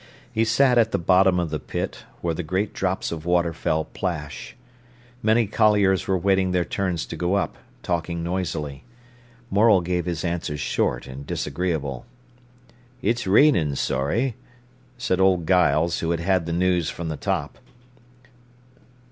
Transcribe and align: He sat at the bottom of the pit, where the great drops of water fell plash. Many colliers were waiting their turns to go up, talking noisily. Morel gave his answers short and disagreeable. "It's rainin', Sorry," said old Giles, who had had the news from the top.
He 0.33 0.45
sat 0.45 0.79
at 0.79 0.91
the 0.91 0.97
bottom 0.97 1.39
of 1.39 1.51
the 1.51 1.59
pit, 1.59 2.05
where 2.21 2.33
the 2.33 2.41
great 2.41 2.73
drops 2.73 3.11
of 3.11 3.23
water 3.23 3.53
fell 3.53 3.85
plash. 3.85 4.55
Many 5.21 5.45
colliers 5.45 6.07
were 6.07 6.17
waiting 6.17 6.53
their 6.53 6.65
turns 6.65 7.05
to 7.05 7.15
go 7.15 7.35
up, 7.35 7.55
talking 7.83 8.23
noisily. 8.23 8.83
Morel 9.51 9.79
gave 9.79 10.05
his 10.07 10.25
answers 10.25 10.59
short 10.59 11.05
and 11.05 11.27
disagreeable. 11.27 12.07
"It's 13.03 13.27
rainin', 13.27 13.75
Sorry," 13.75 14.35
said 14.97 15.19
old 15.19 15.47
Giles, 15.47 15.99
who 15.99 16.09
had 16.09 16.19
had 16.19 16.47
the 16.47 16.51
news 16.53 16.89
from 16.89 17.09
the 17.09 17.15
top. 17.17 17.59